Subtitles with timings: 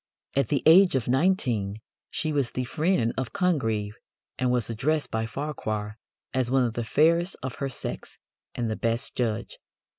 [0.35, 3.93] At the age of nineteen she was the friend of Congreve,
[4.39, 5.99] and was addressed by Farquhar
[6.33, 8.17] as "one of the fairest of her sex
[8.55, 9.59] and the best judge."